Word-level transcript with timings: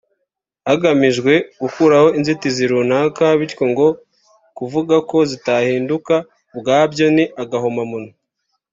hagamijwe 0.67 1.33
gukuraho 1.61 2.07
inzitizi 2.17 2.63
runaka 2.71 3.25
bityo 3.39 3.63
ngo 3.71 3.87
kuvuga 4.57 4.95
ko 5.09 5.17
zitahinduka 5.31 6.13
ubwabyo 6.55 7.05
ni 7.15 7.23
agahomamunwa 7.43 8.13